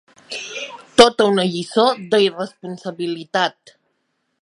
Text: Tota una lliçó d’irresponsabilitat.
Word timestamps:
Tota 1.01 1.27
una 1.33 1.45
lliçó 1.51 1.85
d’irresponsabilitat. 2.15 3.79